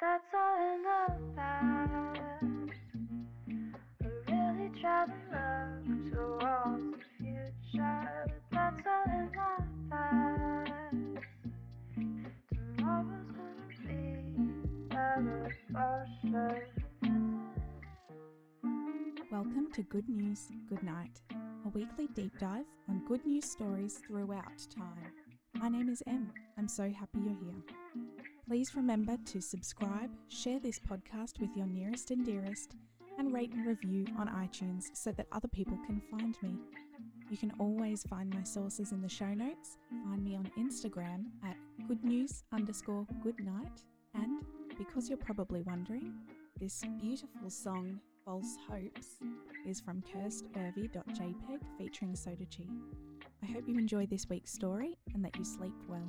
[0.00, 1.90] that's all in the past.
[4.02, 8.06] I really try to look towards the future,
[8.52, 9.40] that's all in the
[9.90, 10.70] past.
[12.76, 14.14] Tomorrow's gonna
[17.02, 17.08] be.
[19.32, 24.66] Welcome to Good News, Good Night, a weekly deep dive on good news stories throughout
[24.74, 25.12] time.
[25.54, 26.32] My name is Em.
[26.56, 27.62] I'm so happy you're here.
[28.48, 32.76] Please remember to subscribe, share this podcast with your nearest and dearest,
[33.18, 36.56] and rate and review on iTunes so that other people can find me.
[37.30, 39.76] You can always find my sources in the show notes.
[40.02, 43.84] Find me on Instagram at goodnews underscore goodnight.
[44.14, 44.42] And
[44.78, 46.14] because you're probably wondering,
[46.58, 49.18] this beautiful song, False Hopes,
[49.66, 52.64] is from kirsthervey.jpg featuring Soda Chi.
[53.42, 56.08] I hope you enjoy this week's story and that you sleep well.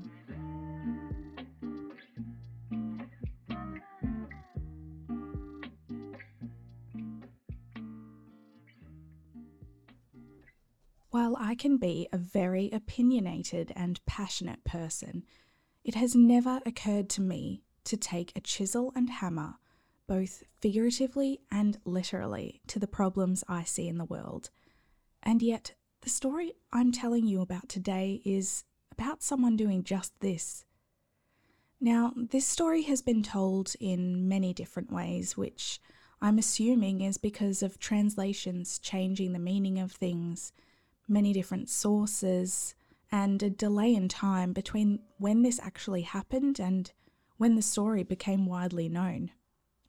[11.11, 15.23] While I can be a very opinionated and passionate person,
[15.83, 19.55] it has never occurred to me to take a chisel and hammer,
[20.05, 24.51] both figuratively and literally, to the problems I see in the world.
[25.23, 30.63] And yet, the story I'm telling you about today is about someone doing just this.
[31.81, 35.81] Now, this story has been told in many different ways, which
[36.21, 40.51] I'm assuming is because of translations changing the meaning of things,
[41.09, 42.75] many different sources,
[43.11, 46.91] and a delay in time between when this actually happened and
[47.37, 49.31] when the story became widely known.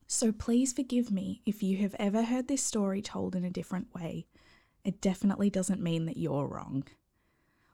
[0.07, 3.95] So please forgive me if you have ever heard this story told in a different
[3.95, 4.27] way.
[4.85, 6.85] It definitely doesn't mean that you're wrong.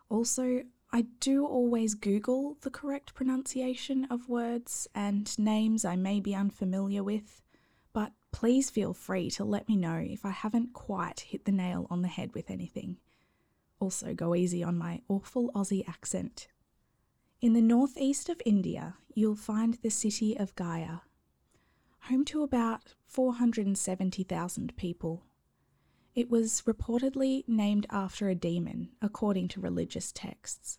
[0.09, 6.35] Also, I do always Google the correct pronunciation of words and names I may be
[6.35, 7.43] unfamiliar with,
[7.93, 11.87] but please feel free to let me know if I haven't quite hit the nail
[11.91, 12.99] on the head with anything.
[13.79, 16.49] Also, go easy on my awful Aussie accent.
[17.41, 21.03] In the northeast of India, you'll find the city of Gaya,
[22.09, 25.25] home to about 470,000 people.
[26.15, 30.79] It was reportedly named after a demon, according to religious texts,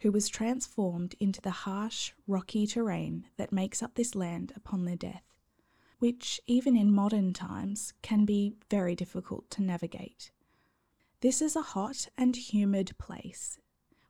[0.00, 4.96] who was transformed into the harsh, rocky terrain that makes up this land upon their
[4.96, 5.24] death,
[6.00, 10.30] which, even in modern times, can be very difficult to navigate.
[11.24, 13.58] This is a hot and humid place,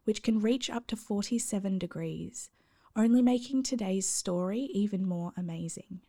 [0.02, 2.50] which can reach up to 47 degrees,
[2.97, 6.00] only making today's story even more amazing.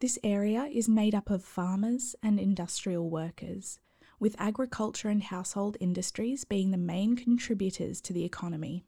[0.00, 3.80] This area is made up of farmers and industrial workers,
[4.20, 8.84] with agriculture and household industries being the main contributors to the economy.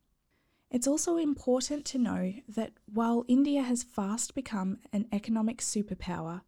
[0.71, 6.43] It's also important to know that while India has fast become an economic superpower,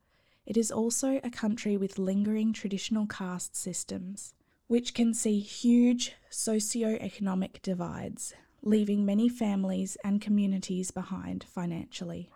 [0.45, 4.35] it is also a country with lingering traditional caste systems,
[4.69, 12.31] which can see huge socio-economic divides, leaving many families and communities behind financially.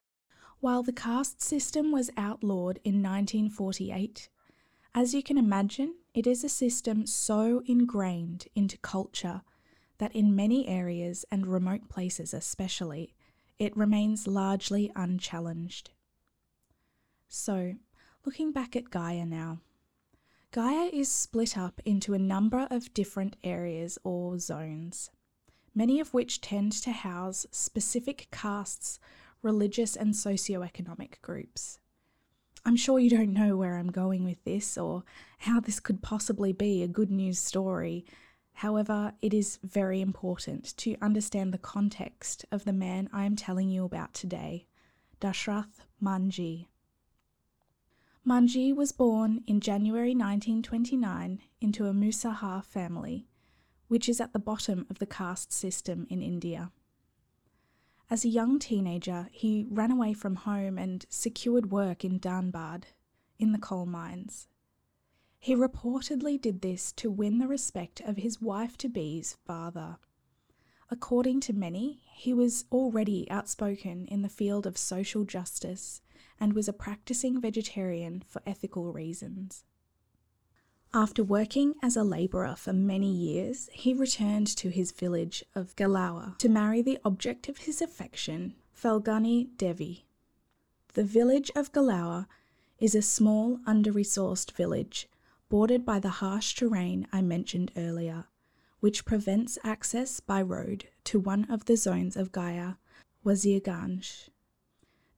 [0.61, 4.29] While the caste system was outlawed in 1948,
[4.95, 9.43] as you can imagine, it is a system so ingrained into culture
[9.99, 13.15] that in many areas and remote places especially,
[13.59, 15.91] it remains largely unchallenged.
[17.29, 17.75] So,
[18.25, 19.61] looking back at Gaya now,
[20.53, 25.13] Gaya is split up into a number of different areas or zones,
[25.77, 28.99] many of which tend to house specific castes
[29.43, 31.79] religious and socio-economic groups.
[32.65, 35.05] I'm sure you don't know where I'm going with this or
[35.39, 38.05] how this could possibly be a good news story.
[38.55, 43.71] However, it is very important to understand the context of the man I am telling
[43.71, 44.67] you about today,
[45.21, 46.67] Dashrath Manjhi.
[48.27, 53.27] Manjhi was born in January 1929 into a Musahar family,
[53.89, 56.71] which is at the bottom of the caste system in India.
[58.11, 62.85] As a young teenager, he ran away from home and secured work in Dhanbad,
[63.39, 64.49] in the coal mines.
[65.39, 69.97] He reportedly did this to win the respect of his wife to be's father.
[70.91, 76.03] According to many, he was already outspoken in the field of social justice
[76.41, 79.65] and was a practicing vegetarian for ethical reasons.
[80.93, 86.37] After working as a labourer for many years, he returned to his village of Galawa
[86.39, 90.07] to marry the object of his affection, Falguni Devi.
[90.95, 92.27] The village of Galawa
[92.81, 95.09] is a small, under resourced village
[95.49, 98.25] bordered by the harsh terrain I mentioned earlier,
[98.81, 102.79] which prevents access by road to one of the zones of Gaya,
[103.25, 104.29] Wazirganj.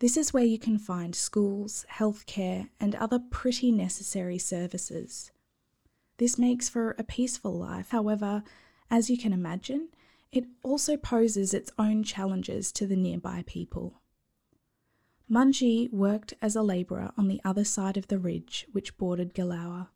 [0.03, 5.31] This is where you can find schools, healthcare, and other pretty necessary services.
[6.19, 8.43] This makes for a peaceful life, however,
[8.91, 9.91] as you can imagine,
[10.33, 14.03] it also poses its own challenges to the nearby people.
[15.31, 19.87] Manjhi worked as a labourer on the other side of the ridge which bordered Galawa.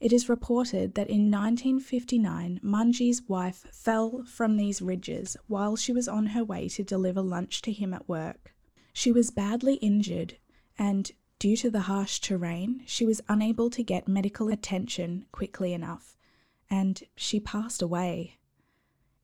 [0.00, 6.08] It is reported that in 1959, Manjhi's wife fell from these ridges while she was
[6.08, 8.54] on her way to deliver lunch to him at work.
[8.98, 10.38] She was badly injured,
[10.78, 16.16] and due to the harsh terrain, she was unable to get medical attention quickly enough,
[16.70, 18.38] and she passed away.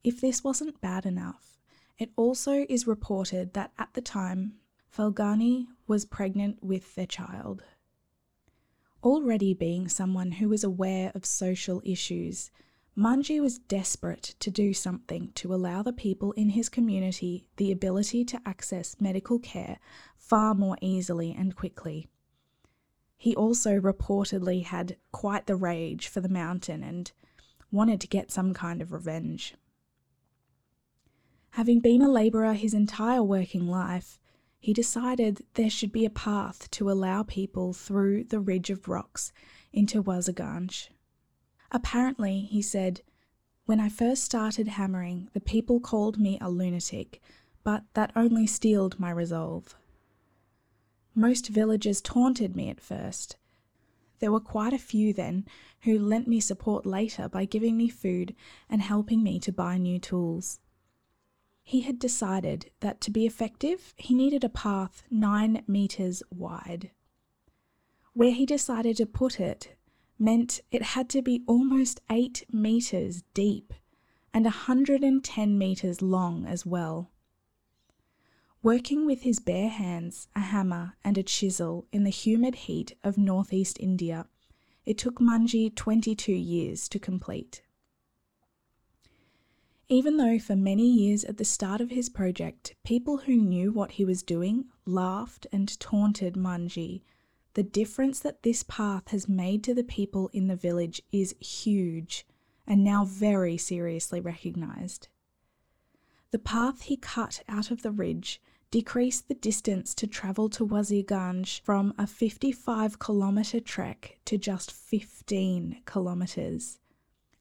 [0.05, 1.59] If this wasn't bad enough,
[1.97, 4.57] it also is reported that at the time,
[4.95, 7.63] Falguni was pregnant with their child.
[9.03, 12.51] Already being someone who was aware of social issues,
[12.97, 18.23] Manjhi was desperate to do something to allow the people in his community the ability
[18.27, 19.79] to access medical care
[20.15, 22.07] far more easily and quickly.
[23.17, 27.11] He also reportedly had quite the rage for the mountain and
[27.71, 29.55] wanted to get some kind of revenge.
[31.51, 34.19] Having been a labourer his entire working life,
[34.59, 39.33] he decided there should be a path to allow people through the ridge of rocks
[39.73, 40.89] into Wazirganj.
[41.73, 43.01] Apparently, he said,
[43.65, 47.23] when I first started hammering, the people called me a lunatic,
[47.65, 49.75] but that only steeled my resolve.
[51.15, 53.37] Most villagers taunted me at first.
[54.19, 55.47] There were quite a few then
[55.83, 58.35] who lent me support later by giving me food
[58.69, 60.61] and helping me to buy new tools.
[61.63, 66.91] He had decided that to be effective, he needed a path nine metres wide.
[68.13, 69.75] Where he decided to put it
[70.23, 73.75] meant it had to be almost eight metres deep
[74.33, 77.11] and 110 metres long as well.
[78.63, 83.19] Working with his bare hands, a hammer, and a chisel in the humid heat of
[83.19, 84.27] northeast India,
[84.87, 87.63] it took Manjhi 22 years to complete.
[89.89, 93.93] Even though for many years at the start of his project, people who knew what
[93.93, 97.03] he was doing laughed and taunted Manjhi,
[97.55, 102.27] the difference that this path has made to the people in the village is huge
[102.67, 105.09] and now very seriously recognised.
[106.31, 108.41] The path he cut out of the ridge
[108.71, 115.83] decreased the distance to travel to Wazirganj from a 55 kilometre trek to just 15
[115.87, 116.79] kilometres.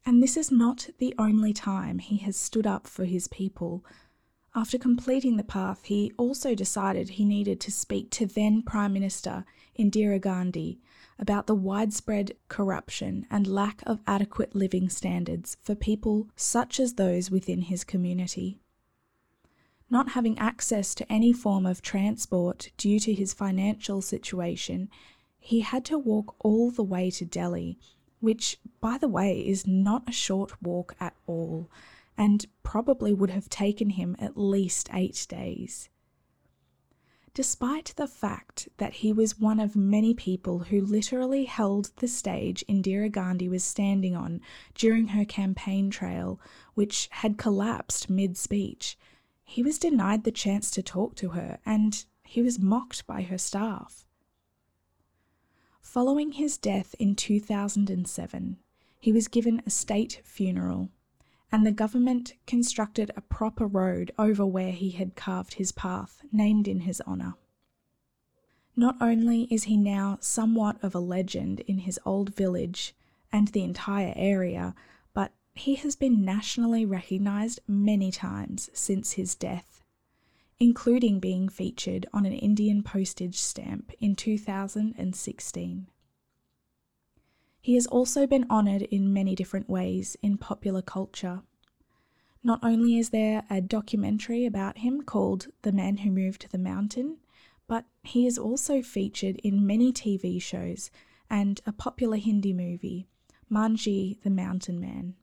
[0.06, 3.86] And this is not the only time he has stood up for his people.
[4.54, 9.46] After completing the path, he also decided he needed to speak to then Prime Minister
[9.80, 10.82] Indira Gandhi
[11.18, 17.32] about the widespread corruption and lack of adequate living standards for people such as those
[17.32, 18.60] within his community.
[19.90, 24.90] Not having access to any form of transport due to his financial situation,
[25.40, 27.80] he had to walk all the way to Delhi
[28.22, 31.70] which, by the way, is not a short walk at all,
[32.22, 35.90] and probably would have taken him at least eight days.
[37.34, 42.64] Despite the fact that he was one of many people who literally held the stage
[42.70, 44.40] Indira Gandhi was standing on
[44.76, 46.40] during her campaign trail,
[46.76, 49.00] which had collapsed mid speech,
[49.44, 53.40] he was denied the chance to talk to her and he was mocked by her
[53.40, 54.06] staff.
[55.82, 58.58] Following his death in 2007,
[59.00, 60.92] he was given a state funeral,
[61.52, 66.68] and the government constructed a proper road over where he had carved his path, named
[66.68, 67.36] in his honour.
[68.76, 72.96] Not only is he now somewhat of a legend in his old village
[73.32, 74.74] and the entire area,
[75.14, 79.82] but he has been nationally recognised many times since his death
[80.62, 85.88] including being featured on an Indian postage stamp in 2016.
[87.62, 91.44] He has also been honoured in many different ways in popular culture.
[92.44, 97.18] Not only is there a documentary about him called The Man Who Moved the Mountain,
[97.68, 100.90] but he is also featured in many TV shows
[101.30, 103.08] and a popular Hindi movie,
[103.50, 105.16] Manjhi the Mountain Man.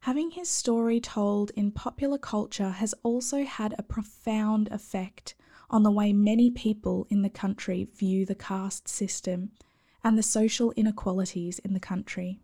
[0.00, 5.36] Having his story told in popular culture has also had a profound effect
[5.68, 9.52] on the way many people in the country view the caste system
[10.02, 12.40] and the social inequalities in the country.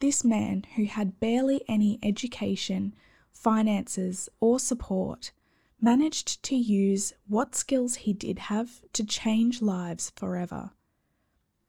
[0.00, 2.94] This man, who had barely any education,
[3.32, 5.32] finances, or support,
[5.80, 10.70] managed to use what skills he did have to change lives forever.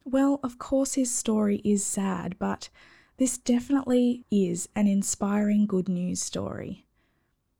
[0.03, 2.69] Well, of course, his story is sad, but
[3.17, 6.85] this definitely is an inspiring good news story.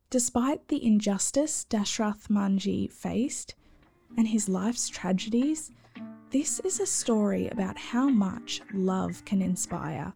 [0.10, 3.56] Despite the injustice Dashrath Manjhi faced
[4.16, 5.72] and his life's tragedies,
[6.32, 10.12] this is a story about how much love can inspire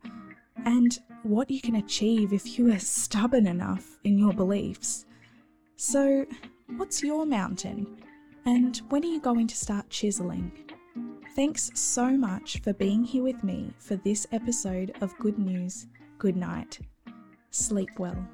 [0.65, 5.05] and what you can achieve if you are stubborn enough in your beliefs.
[5.77, 6.25] So,
[6.75, 7.97] what's your mountain?
[8.45, 10.51] And when are you going to start chiseling?
[11.35, 15.87] Thanks so much for being here with me for this episode of Good News,
[16.17, 16.79] Good Night.
[17.51, 18.27] Sleep well.